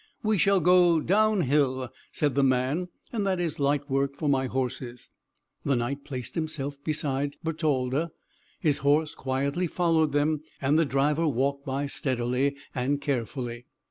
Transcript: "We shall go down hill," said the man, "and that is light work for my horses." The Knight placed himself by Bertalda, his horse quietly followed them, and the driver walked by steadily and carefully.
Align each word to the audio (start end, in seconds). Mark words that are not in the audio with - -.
"We 0.23 0.39
shall 0.39 0.59
go 0.59 0.99
down 0.99 1.41
hill," 1.41 1.91
said 2.11 2.33
the 2.33 2.41
man, 2.41 2.87
"and 3.13 3.23
that 3.27 3.39
is 3.39 3.59
light 3.59 3.87
work 3.87 4.15
for 4.15 4.27
my 4.27 4.47
horses." 4.47 5.09
The 5.63 5.75
Knight 5.75 6.05
placed 6.05 6.33
himself 6.33 6.83
by 6.83 7.29
Bertalda, 7.43 8.09
his 8.59 8.79
horse 8.79 9.13
quietly 9.13 9.67
followed 9.67 10.11
them, 10.11 10.41
and 10.59 10.79
the 10.79 10.85
driver 10.85 11.27
walked 11.27 11.67
by 11.67 11.85
steadily 11.85 12.55
and 12.73 12.99
carefully. 12.99 13.65